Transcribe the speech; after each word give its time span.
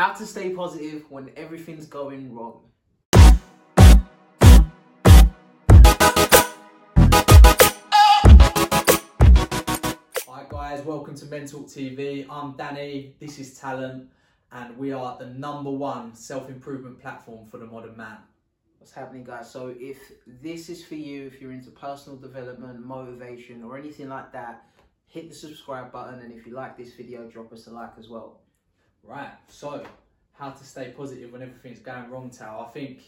How 0.00 0.14
to 0.14 0.24
stay 0.24 0.48
positive 0.48 1.04
when 1.10 1.30
everything's 1.36 1.84
going 1.84 2.34
wrong. 2.34 2.62
Hi 10.26 10.46
guys, 10.48 10.82
welcome 10.86 11.14
to 11.16 11.26
Mental 11.26 11.64
TV. 11.64 12.24
I'm 12.30 12.56
Danny, 12.56 13.14
this 13.20 13.38
is 13.38 13.58
Talent, 13.58 14.08
and 14.50 14.74
we 14.78 14.90
are 14.92 15.18
the 15.18 15.26
number 15.26 15.70
one 15.70 16.14
self-improvement 16.14 16.98
platform 16.98 17.46
for 17.50 17.58
the 17.58 17.66
modern 17.66 17.98
man. 17.98 18.16
What's 18.78 18.92
happening, 18.92 19.24
guys? 19.24 19.50
So, 19.50 19.74
if 19.78 19.98
this 20.26 20.70
is 20.70 20.82
for 20.82 20.94
you, 20.94 21.26
if 21.26 21.42
you're 21.42 21.52
into 21.52 21.68
personal 21.72 22.18
development, 22.18 22.80
motivation, 22.86 23.62
or 23.62 23.76
anything 23.76 24.08
like 24.08 24.32
that, 24.32 24.64
hit 25.08 25.28
the 25.28 25.34
subscribe 25.34 25.92
button. 25.92 26.20
And 26.20 26.32
if 26.32 26.46
you 26.46 26.54
like 26.54 26.78
this 26.78 26.94
video, 26.94 27.28
drop 27.28 27.52
us 27.52 27.66
a 27.66 27.70
like 27.70 27.92
as 27.98 28.08
well. 28.08 28.40
Right, 29.04 29.32
so 29.48 29.84
how 30.32 30.50
to 30.50 30.64
stay 30.64 30.92
positive 30.96 31.32
when 31.32 31.42
everything's 31.42 31.80
going 31.80 32.10
wrong, 32.10 32.30
Tal. 32.30 32.66
I 32.68 32.70
think 32.70 33.02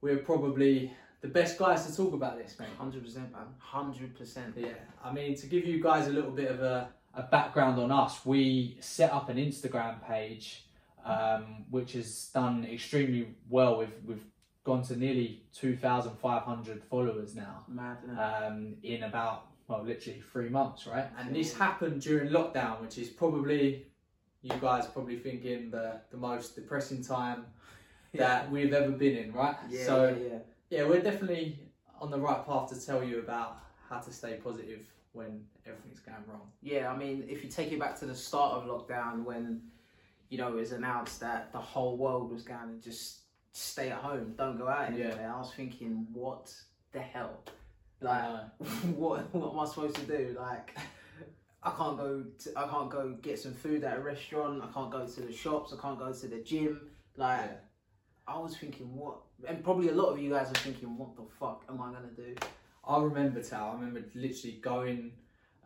we're 0.00 0.18
probably 0.18 0.92
the 1.20 1.28
best 1.28 1.58
guys 1.58 1.86
to 1.86 1.96
talk 1.96 2.12
about 2.12 2.38
this, 2.38 2.56
mate. 2.58 2.68
100%, 2.80 3.14
man. 3.32 3.46
100%. 3.72 4.52
Yeah, 4.56 4.68
I 5.02 5.12
mean, 5.12 5.34
to 5.36 5.46
give 5.46 5.64
you 5.64 5.82
guys 5.82 6.06
a 6.08 6.10
little 6.10 6.30
bit 6.30 6.50
of 6.50 6.60
a, 6.60 6.88
a 7.14 7.22
background 7.22 7.80
on 7.80 7.90
us, 7.90 8.24
we 8.24 8.76
set 8.80 9.12
up 9.12 9.28
an 9.28 9.36
Instagram 9.36 10.06
page, 10.06 10.66
um, 11.04 11.64
which 11.70 11.92
has 11.92 12.26
done 12.34 12.64
extremely 12.70 13.28
well. 13.48 13.78
We've 13.78 13.94
we've 14.04 14.24
gone 14.64 14.82
to 14.82 14.96
nearly 14.96 15.42
two 15.54 15.76
thousand 15.76 16.16
five 16.16 16.42
hundred 16.42 16.82
followers 16.84 17.34
now 17.34 17.64
Mad, 17.68 17.98
um, 18.18 18.74
in 18.82 19.04
about 19.04 19.46
well, 19.68 19.82
literally 19.84 20.22
three 20.32 20.48
months, 20.48 20.86
right? 20.86 21.06
and 21.18 21.34
this 21.34 21.56
happened 21.56 22.02
during 22.02 22.30
lockdown, 22.30 22.80
which 22.80 22.98
is 22.98 23.08
probably 23.08 23.86
you 24.46 24.60
guys 24.60 24.86
probably 24.86 25.18
thinking 25.18 25.70
the 25.70 26.00
the 26.10 26.16
most 26.16 26.54
depressing 26.54 27.02
time 27.02 27.46
that 28.14 28.50
we've 28.50 28.72
ever 28.72 28.92
been 28.92 29.16
in, 29.16 29.32
right? 29.32 29.56
yeah, 29.68 29.84
so 29.84 30.08
yeah, 30.08 30.28
yeah. 30.28 30.38
yeah, 30.70 30.88
we're 30.88 31.02
definitely 31.02 31.58
on 32.00 32.10
the 32.10 32.18
right 32.18 32.44
path 32.46 32.68
to 32.70 32.86
tell 32.86 33.02
you 33.02 33.18
about 33.18 33.58
how 33.88 33.98
to 33.98 34.12
stay 34.12 34.34
positive 34.42 34.80
when 35.12 35.42
everything's 35.66 36.00
going 36.00 36.18
wrong. 36.28 36.48
Yeah, 36.62 36.92
I 36.92 36.96
mean, 36.96 37.24
if 37.28 37.42
you 37.42 37.50
take 37.50 37.72
it 37.72 37.80
back 37.80 37.98
to 38.00 38.06
the 38.06 38.14
start 38.14 38.54
of 38.54 38.64
lockdown 38.64 39.24
when, 39.24 39.62
you 40.28 40.38
know, 40.38 40.48
it 40.48 40.56
was 40.56 40.72
announced 40.72 41.20
that 41.20 41.52
the 41.52 41.58
whole 41.58 41.96
world 41.96 42.30
was 42.30 42.42
going 42.42 42.78
to 42.78 42.84
just 42.84 43.20
stay 43.52 43.90
at 43.90 43.98
home, 43.98 44.34
don't 44.36 44.58
go 44.58 44.68
out 44.68 44.96
Yeah. 44.96 45.32
I 45.34 45.38
was 45.38 45.52
thinking, 45.54 46.06
what 46.12 46.52
the 46.92 47.00
hell? 47.00 47.40
Like, 48.00 48.40
what, 48.94 49.34
what 49.34 49.52
am 49.52 49.60
I 49.60 49.64
supposed 49.64 49.96
to 49.96 50.02
do? 50.02 50.36
Like, 50.38 50.76
I 51.66 51.70
can't 51.70 51.98
go, 51.98 52.24
to, 52.44 52.50
I 52.56 52.68
can't 52.68 52.90
go 52.90 53.16
get 53.20 53.38
some 53.40 53.52
food 53.52 53.82
at 53.82 53.98
a 53.98 54.00
restaurant, 54.00 54.62
I 54.62 54.72
can't 54.72 54.90
go 54.90 55.04
to 55.04 55.20
the 55.20 55.32
shops, 55.32 55.74
I 55.76 55.82
can't 55.82 55.98
go 55.98 56.12
to 56.12 56.28
the 56.28 56.38
gym. 56.38 56.80
Like, 57.16 57.40
yeah. 57.40 57.56
I 58.28 58.38
was 58.38 58.56
thinking, 58.56 58.94
what? 58.94 59.16
And 59.48 59.64
probably 59.64 59.88
a 59.88 59.94
lot 59.94 60.12
of 60.12 60.20
you 60.20 60.30
guys 60.30 60.48
are 60.50 60.60
thinking, 60.60 60.96
what 60.96 61.16
the 61.16 61.24
fuck 61.40 61.64
am 61.68 61.80
I 61.80 61.90
going 61.90 62.08
to 62.08 62.22
do? 62.22 62.34
I 62.86 63.02
remember 63.02 63.42
Tal. 63.42 63.70
I 63.70 63.74
remember 63.74 64.04
literally 64.14 64.58
going 64.62 65.10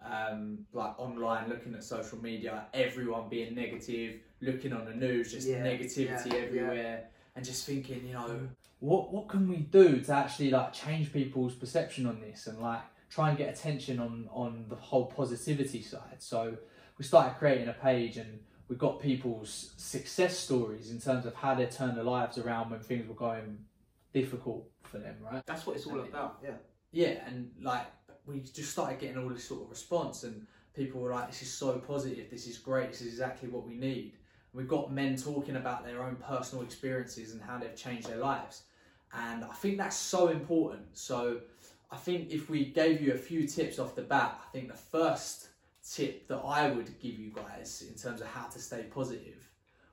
um, 0.04 0.66
like 0.72 0.98
online, 0.98 1.48
looking 1.50 1.74
at 1.74 1.84
social 1.84 2.18
media, 2.22 2.66
everyone 2.72 3.28
being 3.28 3.54
negative, 3.54 4.20
looking 4.40 4.72
on 4.72 4.86
the 4.86 4.94
news, 4.94 5.32
just 5.32 5.46
Yeah, 5.46 5.62
negativity 5.62 6.32
yeah, 6.32 6.38
everywhere, 6.38 7.04
and 7.36 7.44
just 7.44 7.66
thinking, 7.66 8.06
you 8.06 8.14
know, 8.14 8.48
What 8.80 9.12
what 9.12 9.28
can 9.28 9.46
we 9.48 9.56
do 9.56 10.00
to 10.00 10.12
actually 10.12 10.50
like 10.50 10.72
change 10.72 11.12
people's 11.12 11.54
perception 11.54 12.06
on 12.06 12.20
this 12.20 12.46
and 12.46 12.58
like 12.58 12.80
try 13.10 13.28
and 13.28 13.36
get 13.36 13.52
attention 13.52 13.98
on 13.98 14.28
on 14.30 14.64
the 14.68 14.76
whole 14.76 15.06
positivity 15.06 15.82
side? 15.82 16.16
So 16.18 16.56
we 16.96 17.04
started 17.04 17.36
creating 17.38 17.68
a 17.68 17.74
page 17.74 18.16
and 18.16 18.40
we 18.68 18.76
got 18.76 19.02
people's 19.02 19.72
success 19.76 20.38
stories 20.38 20.90
in 20.92 21.00
terms 21.00 21.26
of 21.26 21.34
how 21.34 21.54
they 21.56 21.66
turned 21.66 21.96
their 21.96 22.04
lives 22.04 22.38
around 22.38 22.70
when 22.70 22.78
things 22.78 23.08
were 23.08 23.14
going 23.14 23.58
difficult 24.12 24.64
for 24.82 24.98
them, 24.98 25.16
right? 25.20 25.42
That's 25.46 25.66
what 25.66 25.76
it's 25.76 25.86
all 25.86 26.00
about, 26.00 26.38
yeah. 26.42 26.50
yeah, 26.92 27.26
and 27.26 27.50
like 27.60 27.86
we 28.26 28.40
just 28.40 28.70
started 28.70 28.98
getting 28.98 29.18
all 29.18 29.28
this 29.28 29.44
sort 29.44 29.62
of 29.62 29.70
response, 29.70 30.22
and 30.22 30.46
people 30.74 31.00
were 31.00 31.10
like, 31.10 31.28
"This 31.28 31.42
is 31.42 31.52
so 31.52 31.78
positive. 31.78 32.30
This 32.30 32.46
is 32.46 32.58
great. 32.58 32.90
This 32.90 33.00
is 33.00 33.08
exactly 33.08 33.48
what 33.48 33.66
we 33.66 33.74
need." 33.74 34.12
We've 34.52 34.68
got 34.68 34.92
men 34.92 35.16
talking 35.16 35.56
about 35.56 35.84
their 35.84 36.02
own 36.02 36.16
personal 36.16 36.64
experiences 36.64 37.32
and 37.32 37.40
how 37.40 37.58
they've 37.58 37.76
changed 37.76 38.08
their 38.08 38.18
lives, 38.18 38.64
and 39.12 39.44
I 39.44 39.54
think 39.54 39.78
that's 39.78 39.96
so 39.96 40.28
important. 40.28 40.86
So, 40.92 41.40
I 41.92 41.96
think 41.96 42.30
if 42.30 42.48
we 42.48 42.66
gave 42.66 43.00
you 43.00 43.12
a 43.12 43.18
few 43.18 43.46
tips 43.46 43.78
off 43.78 43.94
the 43.96 44.02
bat, 44.02 44.40
I 44.46 44.50
think 44.52 44.68
the 44.68 44.76
first 44.76 45.48
tip 45.88 46.28
that 46.28 46.38
I 46.38 46.70
would 46.70 47.00
give 47.00 47.18
you 47.18 47.30
guys 47.30 47.84
in 47.88 47.94
terms 47.94 48.20
of 48.20 48.28
how 48.28 48.46
to 48.46 48.58
stay 48.58 48.84
positive 48.84 49.48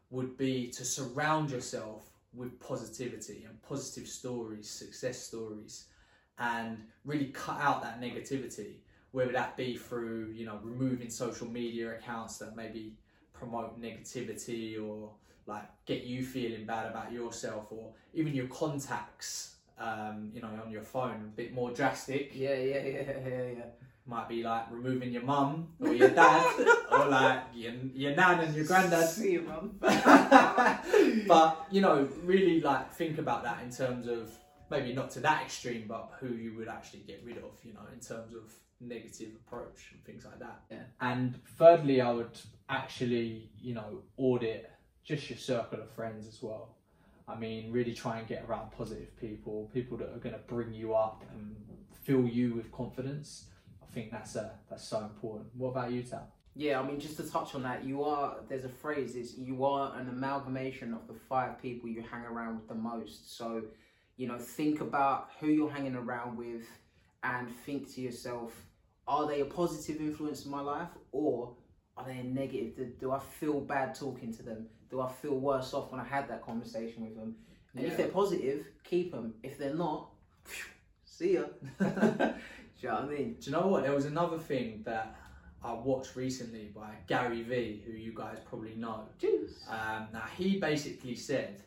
would 0.09 0.37
be 0.37 0.69
to 0.69 0.85
surround 0.85 1.49
yourself 1.49 2.03
with 2.33 2.59
positivity 2.59 3.45
and 3.47 3.61
positive 3.63 4.07
stories, 4.07 4.69
success 4.69 5.17
stories 5.17 5.85
and 6.39 6.77
really 7.05 7.27
cut 7.27 7.59
out 7.59 7.81
that 7.81 7.99
negativity 7.99 8.75
whether 9.11 9.31
that 9.31 9.57
be 9.57 9.75
through 9.75 10.31
you 10.35 10.45
know 10.45 10.59
removing 10.63 11.09
social 11.09 11.47
media 11.47 11.95
accounts 11.95 12.37
that 12.37 12.55
maybe 12.55 12.93
promote 13.33 13.79
negativity 13.81 14.81
or 14.81 15.09
like 15.45 15.63
get 15.85 16.03
you 16.03 16.23
feeling 16.23 16.65
bad 16.65 16.89
about 16.89 17.11
yourself 17.11 17.67
or 17.71 17.91
even 18.13 18.33
your 18.33 18.47
contacts 18.47 19.55
um, 19.79 20.31
you 20.33 20.41
know 20.41 20.49
on 20.63 20.71
your 20.71 20.81
phone 20.81 21.15
a 21.33 21.35
bit 21.35 21.53
more 21.53 21.71
drastic 21.71 22.31
Yeah, 22.33 22.55
yeah, 22.55 22.83
yeah, 22.83 23.01
yeah, 23.27 23.43
yeah. 23.57 23.65
might 24.05 24.27
be 24.27 24.43
like 24.43 24.65
removing 24.71 25.11
your 25.11 25.23
mum 25.23 25.69
or 25.79 25.93
your 25.93 26.09
dad 26.09 26.45
or 26.91 27.07
like 27.07 27.43
your, 27.53 27.73
your 27.93 28.15
nan 28.15 28.39
and 28.39 28.55
your 28.55 28.65
granddad 28.65 29.07
See 29.07 29.33
you, 29.33 29.41
mum. 29.41 29.77
but 31.27 31.67
you 31.71 31.81
know, 31.81 32.07
really 32.23 32.61
like 32.61 32.93
think 32.93 33.17
about 33.17 33.43
that 33.43 33.61
in 33.63 33.71
terms 33.71 34.07
of 34.07 34.31
maybe 34.69 34.93
not 34.93 35.09
to 35.11 35.19
that 35.21 35.43
extreme, 35.43 35.85
but 35.87 36.11
who 36.19 36.27
you 36.27 36.55
would 36.57 36.67
actually 36.67 36.99
get 37.01 37.21
rid 37.25 37.37
of. 37.37 37.51
You 37.63 37.73
know, 37.73 37.81
in 37.93 37.99
terms 37.99 38.33
of 38.33 38.53
negative 38.79 39.29
approach 39.45 39.91
and 39.91 40.03
things 40.05 40.25
like 40.25 40.39
that. 40.39 40.61
And 41.01 41.39
thirdly, 41.57 42.01
I 42.01 42.11
would 42.11 42.39
actually, 42.69 43.49
you 43.59 43.73
know, 43.73 44.03
audit 44.17 44.69
just 45.03 45.29
your 45.29 45.39
circle 45.39 45.79
of 45.79 45.89
friends 45.91 46.27
as 46.27 46.41
well. 46.41 46.76
I 47.27 47.35
mean, 47.35 47.71
really 47.71 47.93
try 47.93 48.19
and 48.19 48.27
get 48.27 48.45
around 48.47 48.71
positive 48.71 49.15
people, 49.19 49.69
people 49.73 49.97
that 49.97 50.09
are 50.09 50.19
going 50.19 50.35
to 50.35 50.41
bring 50.47 50.73
you 50.73 50.95
up 50.95 51.23
and 51.33 51.55
fill 52.03 52.25
you 52.25 52.53
with 52.53 52.71
confidence. 52.71 53.47
I 53.83 53.91
think 53.93 54.11
that's 54.11 54.35
a 54.35 54.51
that's 54.69 54.87
so 54.87 54.99
important. 54.99 55.47
What 55.55 55.69
about 55.69 55.91
you, 55.91 56.03
Tal? 56.03 56.27
Yeah, 56.55 56.79
I 56.79 56.87
mean, 56.87 56.99
just 56.99 57.17
to 57.17 57.29
touch 57.29 57.53
on 57.53 57.61
that, 57.63 57.83
you 57.83 58.03
are, 58.03 58.37
there's 58.49 58.63
a 58.65 58.69
phrase, 58.69 59.15
is 59.15 59.37
you 59.37 59.63
are 59.63 59.95
an 59.95 60.09
amalgamation 60.09 60.91
of 60.91 61.07
the 61.07 61.13
five 61.13 61.61
people 61.61 61.87
you 61.87 62.01
hang 62.01 62.23
around 62.23 62.55
with 62.55 62.67
the 62.67 62.73
most. 62.73 63.37
So, 63.37 63.61
you 64.15 64.27
know, 64.27 64.39
think 64.39 64.81
about 64.81 65.29
who 65.39 65.49
you're 65.49 65.69
hanging 65.69 65.95
around 65.95 66.35
with 66.35 66.65
and 67.21 67.47
think 67.63 67.93
to 67.93 68.01
yourself, 68.01 68.53
are 69.07 69.27
they 69.27 69.41
a 69.41 69.45
positive 69.45 70.01
influence 70.01 70.45
in 70.45 70.51
my 70.51 70.61
life 70.61 70.89
or 71.11 71.53
are 71.97 72.05
they 72.05 72.19
a 72.19 72.23
negative? 72.23 72.75
Do, 72.75 72.85
do 72.99 73.11
I 73.11 73.19
feel 73.19 73.59
bad 73.59 73.95
talking 73.95 74.33
to 74.35 74.43
them? 74.43 74.67
Do 74.89 75.01
I 75.01 75.11
feel 75.11 75.37
worse 75.37 75.73
off 75.73 75.91
when 75.91 75.99
I 75.99 76.05
had 76.05 76.29
that 76.29 76.45
conversation 76.45 77.03
with 77.03 77.15
them? 77.15 77.35
And 77.75 77.85
if 77.85 77.97
they're 77.97 78.07
positive, 78.07 78.65
keep 78.83 79.11
them. 79.11 79.33
If 79.43 79.57
they're 79.57 79.75
not, 79.75 80.09
see 81.05 81.33
ya. 81.33 81.43
Do 81.79 82.87
you 82.87 82.89
know 82.89 82.95
what 82.95 83.03
I 83.03 83.07
mean? 83.07 83.37
Do 83.39 83.49
you 83.49 83.57
know 83.57 83.67
what? 83.67 83.83
There 83.83 83.93
was 83.93 84.05
another 84.05 84.37
thing 84.37 84.83
that 84.85 85.15
I 85.63 85.73
watched 85.73 86.15
recently 86.15 86.71
by 86.75 86.91
Gary 87.07 87.41
Vee, 87.41 87.83
who 87.85 87.91
you 87.91 88.13
guys 88.15 88.37
probably 88.45 88.75
know. 88.75 89.09
Jeez. 89.19 89.67
Um, 89.67 90.07
now 90.13 90.25
he 90.37 90.59
basically 90.59 91.15
said, 91.15 91.61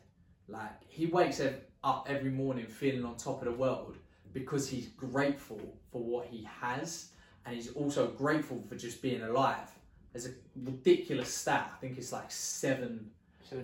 like, 0.49 0.71
he 0.89 1.07
wakes 1.07 1.41
up 1.83 2.07
every 2.09 2.31
morning 2.31 2.67
feeling 2.67 3.05
on 3.05 3.17
top 3.17 3.43
of 3.43 3.47
the 3.47 3.59
world 3.59 3.97
because 4.33 4.69
he's 4.69 4.87
grateful 4.89 5.61
for 5.91 6.03
what 6.03 6.27
he 6.27 6.47
has, 6.61 7.11
and 7.45 7.55
he's 7.55 7.73
also 7.73 8.07
grateful 8.09 8.63
for 8.69 8.77
just 8.77 9.03
being 9.03 9.23
alive. 9.23 9.69
There's 10.13 10.27
a 10.27 10.31
ridiculous 10.57 11.33
stat. 11.33 11.71
I 11.75 11.81
think 11.81 11.99
it's 11.99 12.13
like 12.13 12.31
seven 12.31 13.11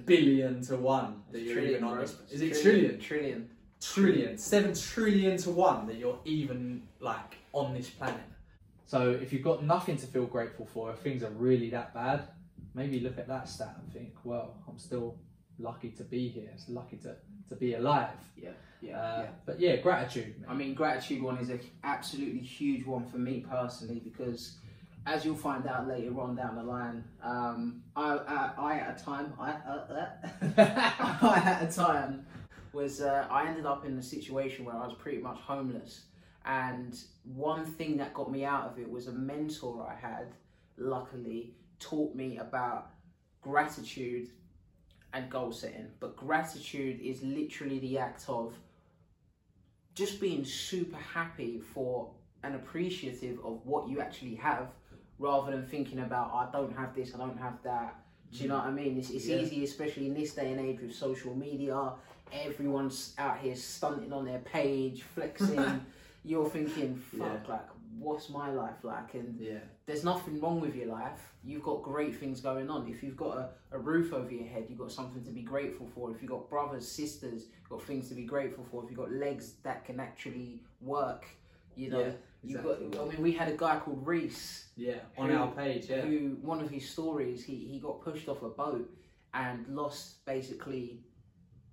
billion 0.05 0.63
to 0.63 0.77
one 0.77 1.23
that 1.33 1.43
you're 1.43 1.61
even 1.61 1.85
on 1.85 1.95
bro. 1.95 2.01
this. 2.03 2.17
Is 2.31 2.41
it 2.43 2.61
trillion? 2.63 2.99
Trillion. 3.01 3.51
Trillion. 3.81 4.39
Seven 4.39 4.75
trillion 4.75 5.37
to 5.39 5.51
one 5.51 5.87
that 5.87 5.97
you're 5.97 6.19
even 6.25 6.83
like 7.01 7.37
on 7.53 7.75
this 7.75 7.91
planet. 7.91 8.21
So 8.87 9.11
if 9.11 9.33
you've 9.33 9.43
got 9.43 9.65
nothing 9.65 9.97
to 9.97 10.07
feel 10.07 10.27
grateful 10.27 10.67
for, 10.67 10.91
if 10.93 10.99
things 10.99 11.23
are 11.23 11.31
really 11.31 11.71
that 11.71 11.93
bad, 11.93 12.29
maybe 12.75 13.01
look 13.01 13.19
at 13.19 13.27
that 13.29 13.49
stat 13.49 13.77
and 13.83 13.93
think, 13.93 14.13
well, 14.23 14.55
I'm 14.69 14.79
still 14.79 15.17
lucky 15.59 15.91
to 15.91 16.05
be 16.05 16.29
here. 16.29 16.51
It's 16.55 16.69
lucky 16.69 16.97
to, 16.99 17.17
to 17.49 17.57
be 17.57 17.75
alive. 17.75 18.11
Yeah, 18.37 18.51
yeah, 18.81 18.99
Uh, 18.99 19.23
yeah. 19.23 19.29
But 19.45 19.61
yeah, 19.61 19.77
gratitude. 19.77 20.35
I 20.49 20.55
mean, 20.55 20.75
gratitude 20.75 21.23
one 21.23 21.39
is 21.39 21.51
a 21.51 21.59
absolutely 21.83 22.41
huge 22.41 22.87
one 22.87 23.05
for 23.07 23.19
me 23.19 23.45
personally 23.49 24.01
because, 24.05 24.59
as 25.07 25.25
you'll 25.25 25.37
find 25.37 25.67
out 25.67 25.87
later 25.87 26.21
on 26.21 26.35
down 26.35 26.57
the 26.57 26.63
line, 26.63 27.05
um, 27.23 27.83
I, 27.95 28.17
I, 28.17 28.51
I 28.59 28.75
at 28.79 29.01
a 29.01 29.05
time, 29.05 29.33
I, 29.39 29.51
uh, 29.53 29.87
uh, 29.93 30.09
I 31.23 31.43
at 31.45 31.63
a 31.63 31.73
time 31.73 32.27
was 32.73 33.01
uh, 33.01 33.27
I 33.31 33.47
ended 33.47 33.65
up 33.65 33.87
in 33.87 33.97
a 33.97 34.03
situation 34.03 34.65
where 34.65 34.75
I 34.75 34.85
was 34.87 34.97
pretty 34.99 35.19
much 35.19 35.39
homeless, 35.39 36.03
and 36.45 36.99
one 37.23 37.65
thing 37.65 37.97
that 37.99 38.13
got 38.13 38.31
me 38.31 38.45
out 38.45 38.65
of 38.65 38.79
it 38.79 38.91
was 38.91 39.07
a 39.07 39.13
mentor 39.13 39.87
I 39.89 39.95
had. 39.95 40.35
Luckily, 40.79 41.55
taught 41.79 42.15
me 42.15 42.37
about 42.37 42.91
gratitude 43.41 44.29
and 45.15 45.31
goal 45.31 45.53
setting. 45.53 45.89
But 46.01 46.17
gratitude 46.17 47.01
is 47.01 47.23
literally 47.23 47.79
the 47.79 47.99
act 47.99 48.27
of 48.29 48.55
just 49.95 50.21
being 50.21 50.45
super 50.45 50.99
happy 50.99 51.61
for 51.61 52.11
and 52.43 52.55
appreciative 52.55 53.39
of 53.45 53.61
what 53.65 53.89
you 53.89 54.01
actually 54.01 54.35
have 54.35 54.69
rather 55.19 55.53
than 55.53 55.67
thinking 55.67 56.01
about 56.01 56.33
I 56.33 56.51
don't 56.53 56.75
have 56.77 56.95
this, 56.95 57.15
I 57.15 57.19
don't 57.19 57.39
have 57.39 57.63
that. 57.65 57.95
Do 58.33 58.43
you 58.43 58.49
know 58.49 58.57
what 58.57 58.67
I 58.67 58.71
mean? 58.73 58.99
It's, 58.99 59.11
it's 59.11 59.27
Yeah. 59.27 59.37
easy, 59.37 59.65
especially 59.65 60.07
in 60.09 60.15
this 60.15 60.35
day 60.35 60.51
and 60.53 60.61
age 60.61 60.81
with 60.81 60.95
social 60.95 61.35
media. 61.35 61.93
Everyone's 62.33 63.15
out 63.19 63.39
here 63.39 63.55
stunting 63.57 64.13
on 64.13 64.25
their 64.25 64.41
page, 64.41 65.03
flexing. 65.03 65.85
You're 66.25 66.51
thinking, 66.51 66.97
fuck, 66.97 67.21
Yeah. 67.21 67.39
like, 67.53 67.67
what's 67.99 68.29
my 68.29 68.51
life 68.51 68.83
like? 68.83 69.15
And 69.15 69.39
Yeah. 69.41 69.61
there's 69.87 70.03
nothing 70.05 70.41
wrong 70.41 70.61
with 70.61 70.75
your 70.75 70.89
life. 70.89 71.33
You've 71.45 71.63
got 71.63 71.83
great 71.85 72.17
things 72.17 72.41
going 72.41 72.69
on. 72.69 72.89
If 72.89 73.03
you've 73.05 73.17
got 73.17 73.39
a, 73.39 73.51
a 73.71 73.79
roof 73.79 74.13
over 74.13 74.31
your 74.31 74.47
head, 74.47 74.67
you've 74.69 74.79
got 74.81 74.91
something 74.91 75.23
to 75.25 75.31
be 75.31 75.43
grateful 75.43 75.87
for. 75.95 76.11
If 76.11 76.21
you've 76.21 76.33
got 76.33 76.51
brothers, 76.51 76.87
sisters, 76.87 77.45
you've 77.61 77.71
got 77.71 77.83
things 77.83 78.09
to 78.09 78.15
be 78.15 78.25
grateful 78.25 78.65
for. 78.71 78.83
If 78.85 78.91
you've 78.91 78.99
got 78.99 79.13
legs 79.13 79.55
that 79.63 79.85
can 79.85 80.01
actually 80.01 80.63
work, 80.81 81.27
you 81.77 81.91
know. 81.91 82.01
Yeah, 82.01 82.11
You've 82.43 82.63
got. 82.63 82.77
I 82.79 83.09
mean, 83.13 83.23
we 83.23 83.33
had 83.33 83.49
a 83.49 83.57
guy 83.57 83.79
called 83.81 84.07
Reese 84.07 84.67
Yeah, 84.77 84.99
on 85.19 85.31
Who- 85.31 85.37
our 85.37 85.51
page, 85.51 85.91
yeah. 85.91 86.03
who 86.03 86.37
one 86.43 86.61
of 86.61 86.71
his 86.71 86.89
stories 86.89 87.45
he, 87.45 87.57
he 87.57 87.81
got 87.81 88.01
pushed 88.03 88.29
off 88.29 88.43
a 88.43 88.49
boat 88.51 88.89
and 89.35 89.67
lost 89.69 90.25
basically 90.27 91.01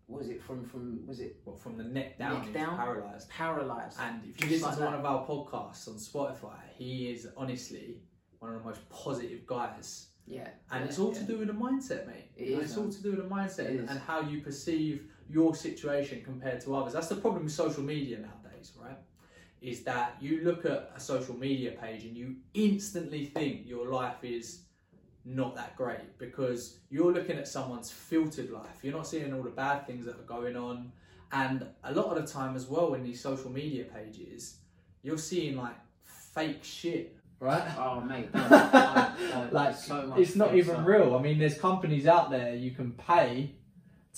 was 0.08 0.30
it 0.30 0.42
from 0.42 0.66
from 0.66 1.06
was 1.06 1.20
it 1.20 1.38
Well, 1.46 1.56
from 1.58 1.78
the 1.78 1.84
neck 1.84 2.18
down, 2.18 2.42
Neck 2.42 2.54
down? 2.54 2.76
paralysed. 2.78 3.30
paralyzed 3.30 4.00
And 4.02 4.22
if 4.28 4.42
you 4.44 4.50
listen 4.50 4.68
like 4.70 4.78
to 4.78 4.84
one 4.86 4.94
of 4.96 5.06
our 5.06 5.26
podcasts 5.28 5.88
on 5.88 5.96
Spotify, 5.96 6.58
he 6.76 7.12
is 7.12 7.28
honestly 7.38 7.98
one 8.40 8.54
of 8.54 8.60
the 8.60 8.66
most 8.68 8.88
positive 8.90 9.46
guys. 9.46 10.08
yeah 10.26 10.48
And 10.72 10.82
yeah, 10.82 10.88
it's 10.90 10.98
all 11.00 11.14
yeah. 11.14 11.20
to 11.20 11.26
do 11.26 11.38
with 11.38 11.48
the 11.50 11.54
mindset, 11.54 12.08
mate. 12.08 12.32
It 12.36 12.48
You 12.50 12.60
is, 12.60 12.70
it's 12.72 12.78
all 12.78 12.90
to 12.92 13.02
do 13.04 13.12
with 13.12 13.20
the 13.30 13.36
mindset 13.36 13.68
and, 13.70 13.88
and 13.90 14.00
how 14.00 14.22
you 14.22 14.42
perceive 14.42 15.04
your 15.30 15.54
situation 15.56 16.22
compared 16.24 16.60
to 16.62 16.76
others. 16.76 16.94
That's 16.94 17.10
the 17.10 17.16
problem 17.16 17.44
with 17.44 17.54
social 17.54 17.84
media 17.84 18.18
nowadays, 18.20 18.74
right? 18.82 18.98
Is 19.64 19.84
that 19.84 20.18
you 20.20 20.42
look 20.44 20.66
at 20.66 20.92
a 20.96 21.00
social 21.00 21.36
media 21.36 21.72
page 21.72 22.04
and 22.04 22.16
you 22.16 22.36
instantly 22.54 23.26
think 23.26 23.66
your 23.66 23.88
life 23.88 24.22
is 24.22 24.64
not 25.26 25.56
that 25.56 25.76
great 25.78 26.18
because 26.18 26.80
you're 26.90 27.14
looking 27.14 27.38
at 27.38 27.48
someone's 27.48 27.90
filtered 27.90 28.52
life. 28.52 28.80
You're 28.84 28.94
not 28.94 29.08
seeing 29.08 29.34
all 29.34 29.42
the 29.42 29.50
bad 29.50 29.88
things 29.88 30.06
that 30.06 30.16
are 30.20 30.24
going 30.24 30.58
on. 30.58 30.92
And 31.32 31.66
a 31.84 31.94
lot 31.94 32.16
of 32.16 32.26
the 32.26 32.32
time 32.32 32.56
as 32.56 32.68
well 32.68 32.94
in 32.94 33.04
these 33.04 33.22
social 33.22 33.50
media 33.50 33.86
pages, 33.86 34.58
you're 35.02 35.18
seeing 35.18 35.56
like 35.56 35.76
fake 36.04 36.64
shit. 36.64 37.18
right? 37.40 37.64
oh 37.78 38.02
mate 38.02 38.32
don't. 38.34 39.54
like 39.54 39.76
so 39.76 40.08
much 40.08 40.20
it's 40.20 40.36
not 40.36 40.56
even 40.56 40.84
real. 40.84 41.16
I 41.16 41.22
mean, 41.22 41.40
there's 41.40 41.58
companies 41.58 42.06
out 42.06 42.30
there 42.30 42.54
you 42.54 42.72
can 42.72 42.92
pay 42.92 43.56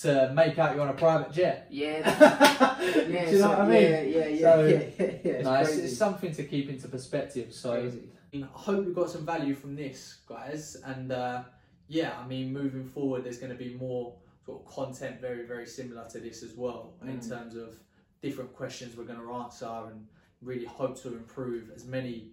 to 0.02 0.30
make 0.34 0.58
out 0.58 0.74
you're 0.74 0.82
on 0.82 0.90
a 0.90 0.92
private 0.94 1.32
jet. 1.32 1.66
yeah 1.70 2.02
Do 2.78 3.12
yeah 3.12 3.30
you 3.30 3.38
know 3.38 3.40
so- 3.40 3.48
what 3.48 3.60
I 3.60 3.66
mean? 3.68 3.82
yeah 3.82 4.00
yeah 4.02 4.26
yeah 4.26 4.40
So, 4.40 4.64
yeah, 4.66 4.72
yeah, 4.74 4.80
yeah. 5.24 5.32
It's 5.32 5.44
no, 5.44 5.54
it's, 5.54 5.76
it's 5.76 5.96
something 5.96 6.32
to 6.34 6.44
keep 6.44 6.68
into 6.68 6.88
perspective. 6.88 7.52
So 7.54 7.72
crazy. 7.80 8.02
I 8.34 8.46
hope 8.52 8.84
you 8.86 8.92
got 8.92 9.08
some 9.08 9.24
value 9.24 9.54
from 9.54 9.74
this, 9.74 10.18
guys. 10.28 10.76
And 10.84 11.10
uh, 11.12 11.44
yeah, 11.88 12.12
I 12.22 12.26
mean, 12.26 12.52
moving 12.52 12.84
forward, 12.84 13.24
there's 13.24 13.38
going 13.38 13.52
to 13.52 13.58
be 13.58 13.74
more 13.74 14.14
sort 14.44 14.60
of 14.62 14.66
content 14.72 15.20
very, 15.20 15.46
very 15.46 15.66
similar 15.66 16.04
to 16.10 16.18
this 16.20 16.42
as 16.42 16.52
well 16.54 16.94
in 17.02 17.18
Mm. 17.18 17.28
terms 17.28 17.56
of 17.56 17.74
different 18.20 18.52
questions 18.52 18.96
we're 18.96 19.04
going 19.04 19.18
to 19.20 19.32
answer 19.32 19.66
and 19.90 20.06
really 20.42 20.66
hope 20.66 21.00
to 21.02 21.08
improve 21.16 21.70
as 21.74 21.84
many 21.86 22.32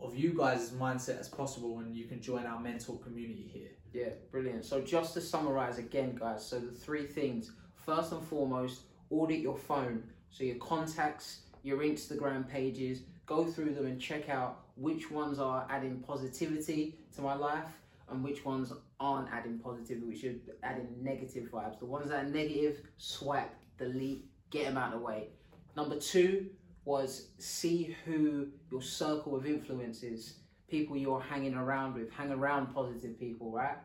of 0.00 0.16
you 0.16 0.32
guys' 0.36 0.70
mindset 0.70 1.18
as 1.20 1.28
possible 1.28 1.80
and 1.80 1.94
you 1.94 2.04
can 2.06 2.20
join 2.22 2.46
our 2.46 2.60
mental 2.60 2.96
community 2.96 3.48
here. 3.52 3.70
Yeah, 3.92 4.10
brilliant. 4.30 4.64
So 4.64 4.80
just 4.80 5.14
to 5.14 5.20
summarize 5.20 5.78
again, 5.78 6.16
guys. 6.18 6.44
So 6.44 6.58
the 6.58 6.72
three 6.72 7.06
things. 7.06 7.52
First 7.74 8.12
and 8.12 8.22
foremost, 8.22 8.82
audit 9.10 9.40
your 9.40 9.56
phone. 9.56 10.02
So 10.30 10.44
your 10.44 10.56
contacts, 10.56 11.40
your 11.62 11.78
Instagram 11.78 12.48
pages, 12.48 13.02
go 13.26 13.44
through 13.44 13.74
them 13.74 13.86
and 13.86 14.00
check 14.00 14.28
out 14.28 14.60
which 14.76 15.10
ones 15.10 15.38
are 15.38 15.66
adding 15.70 16.00
positivity 16.06 16.98
to 17.16 17.22
my 17.22 17.34
life 17.34 17.68
and 18.10 18.22
which 18.22 18.44
ones 18.44 18.72
aren't 19.00 19.30
adding 19.30 19.58
positivity, 19.58 20.06
which 20.06 20.24
are 20.24 20.34
adding 20.62 20.88
negative 21.00 21.50
vibes. 21.50 21.78
The 21.78 21.86
ones 21.86 22.08
that 22.10 22.24
are 22.24 22.28
negative, 22.28 22.80
swipe, 22.96 23.54
delete, 23.78 24.24
get 24.50 24.64
them 24.64 24.76
out 24.76 24.94
of 24.94 25.00
the 25.00 25.06
way. 25.06 25.28
Number 25.76 25.98
two 25.98 26.46
was 26.84 27.28
see 27.38 27.94
who 28.04 28.48
your 28.70 28.82
circle 28.82 29.36
of 29.36 29.46
influence 29.46 30.02
is 30.02 30.36
people 30.68 30.96
you're 30.96 31.20
hanging 31.20 31.54
around 31.54 31.94
with. 31.94 32.10
Hang 32.12 32.30
around 32.30 32.74
positive 32.74 33.18
people, 33.18 33.50
right? 33.50 33.76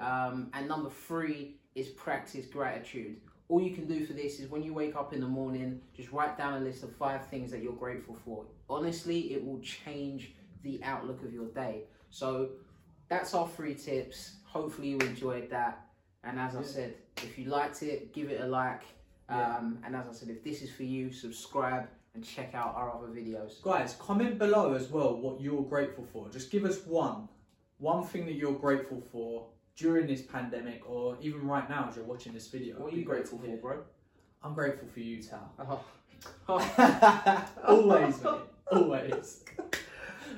Um, 0.00 0.50
and 0.54 0.68
number 0.68 0.90
three 0.90 1.56
is 1.74 1.88
practice 1.88 2.46
gratitude. 2.46 3.16
All 3.48 3.60
you 3.60 3.74
can 3.74 3.86
do 3.86 4.06
for 4.06 4.14
this 4.14 4.40
is 4.40 4.48
when 4.48 4.62
you 4.62 4.72
wake 4.72 4.96
up 4.96 5.12
in 5.12 5.20
the 5.20 5.26
morning, 5.26 5.80
just 5.94 6.10
write 6.12 6.38
down 6.38 6.54
a 6.54 6.64
list 6.64 6.82
of 6.82 6.94
five 6.96 7.26
things 7.26 7.50
that 7.50 7.62
you're 7.62 7.74
grateful 7.74 8.16
for. 8.24 8.46
Honestly, 8.70 9.34
it 9.34 9.44
will 9.44 9.60
change 9.60 10.32
the 10.62 10.80
outlook 10.82 11.22
of 11.22 11.32
your 11.34 11.48
day. 11.48 11.82
So 12.10 12.50
that's 13.08 13.34
our 13.34 13.46
three 13.48 13.74
tips. 13.74 14.36
Hopefully, 14.44 14.88
you 14.88 14.98
enjoyed 14.98 15.50
that. 15.50 15.86
And 16.24 16.38
as 16.38 16.56
I 16.56 16.62
said, 16.62 16.94
if 17.18 17.36
you 17.36 17.46
liked 17.46 17.82
it, 17.82 18.14
give 18.14 18.30
it 18.30 18.40
a 18.40 18.46
like. 18.46 18.82
Yeah. 19.28 19.56
Um, 19.56 19.78
and 19.84 19.94
as 19.96 20.06
I 20.08 20.12
said, 20.12 20.28
if 20.30 20.42
this 20.42 20.62
is 20.62 20.70
for 20.70 20.84
you, 20.84 21.12
subscribe 21.12 21.88
and 22.14 22.24
check 22.24 22.54
out 22.54 22.74
our 22.76 22.90
other 22.94 23.08
videos. 23.08 23.60
Guys, 23.62 23.96
comment 23.98 24.38
below 24.38 24.74
as 24.74 24.88
well 24.88 25.16
what 25.16 25.40
you're 25.40 25.62
grateful 25.62 26.04
for. 26.04 26.28
Just 26.28 26.50
give 26.50 26.64
us 26.64 26.84
one. 26.86 27.28
One 27.78 28.04
thing 28.04 28.26
that 28.26 28.34
you're 28.34 28.52
grateful 28.52 29.02
for 29.10 29.46
during 29.76 30.06
this 30.06 30.22
pandemic 30.22 30.88
or 30.88 31.16
even 31.20 31.46
right 31.46 31.68
now 31.68 31.86
as 31.88 31.96
you're 31.96 32.04
watching 32.04 32.32
this 32.34 32.48
video. 32.48 32.76
What 32.76 32.88
are 32.92 32.96
you 32.96 32.98
be 32.98 33.04
grateful 33.04 33.38
for, 33.38 33.46
hear. 33.46 33.56
bro? 33.56 33.82
I'm 34.42 34.54
grateful 34.54 34.88
for 34.88 35.00
you, 35.00 35.22
Tal. 35.22 35.84
Oh. 36.48 37.44
always, 37.66 38.22
mate. 38.22 38.40
Always. 38.70 39.44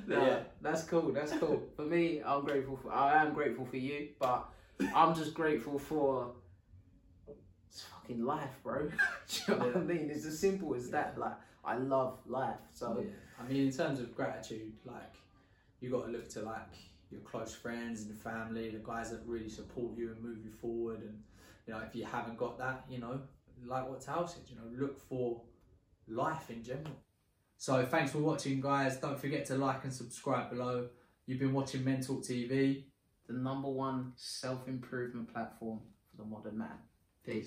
No, 0.07 0.21
Yeah. 0.27 0.41
that's 0.61 0.83
cool. 0.85 1.13
That's 1.13 1.33
cool. 1.33 1.63
For 1.77 1.83
me, 1.83 2.21
I'm 2.25 2.45
grateful 2.45 2.77
for. 2.77 2.93
I 2.93 3.23
am 3.23 3.33
grateful 3.33 3.65
for 3.65 3.77
you, 3.79 4.09
but 4.19 4.47
I'm 4.95 5.15
just 5.15 5.33
grateful 5.35 5.79
for 5.79 6.33
it's 7.69 7.83
fucking 7.83 8.23
life, 8.25 8.51
bro. 8.63 8.89
Do 8.89 9.53
you 9.53 9.59
know 9.59 9.67
what 9.67 9.77
I 9.77 9.81
mean? 9.81 10.11
It's 10.11 10.27
as 10.27 10.39
simple 10.39 10.75
as 10.75 10.91
that. 10.91 11.17
Like, 11.19 11.35
I 11.65 11.77
love 11.77 12.19
life. 12.27 12.61
So 12.73 12.99
Yeah. 13.01 13.11
I 13.39 13.49
mean, 13.49 13.67
in 13.67 13.73
terms 13.73 14.01
of 14.01 14.15
gratitude, 14.15 14.73
like 14.85 15.15
you 15.81 15.91
got 15.91 16.07
to 16.07 16.11
look 16.13 16.29
to 16.31 16.43
like 16.43 16.75
your 17.11 17.21
close 17.21 17.55
friends 17.55 18.03
and 18.03 18.19
family, 18.19 18.71
the 18.71 18.79
guys 18.79 19.11
that 19.11 19.21
really 19.27 19.49
support 19.49 19.97
you 19.97 20.13
and 20.13 20.23
move 20.23 20.39
you 20.45 20.51
forward. 20.51 21.01
And 21.01 21.23
you 21.67 21.75
know, 21.75 21.81
if 21.81 21.95
you 21.95 22.05
haven't 22.05 22.37
got 22.37 22.59
that, 22.59 22.85
you 22.89 22.99
know, 22.99 23.21
like 23.67 23.89
what 23.89 24.01
Tal 24.01 24.27
said, 24.27 24.43
you 24.49 24.57
know, 24.57 24.63
look 24.79 25.01
for 25.09 25.43
life 26.09 26.51
in 26.51 26.63
general. 26.63 26.97
So 27.57 27.85
thanks 27.87 28.13
for 28.13 28.19
watching, 28.19 28.61
guys. 28.61 28.99
Don't 28.99 29.19
forget 29.19 29.47
to 29.47 29.57
like 29.57 29.85
and 29.85 29.93
subscribe 29.93 30.51
below. 30.51 30.89
You've 31.27 31.39
been 31.41 31.53
watching 31.55 31.85
Mental 31.85 32.17
TV. 32.17 32.85
the 33.27 33.33
number 33.33 33.69
one 33.71 34.13
self 34.17 34.69
improvement 34.69 35.33
platform 35.33 35.81
for 36.11 36.23
the 36.23 36.29
modern 36.29 36.59
man. 36.59 36.79
Peace. 37.25 37.47